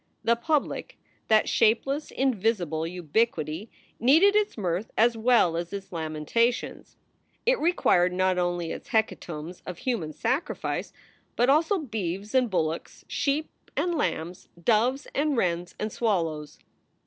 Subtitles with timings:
[0.23, 0.97] The Public,
[1.27, 3.69] that shapeless, invisible ubiquity,
[3.99, 6.97] needed its mirth as well as its lamentations.
[7.45, 10.91] It required not only its heca tombs of human sacrifice,
[11.35, 16.57] but also beeves and bullocks, sheep and lambs, doves and wrens and swallows.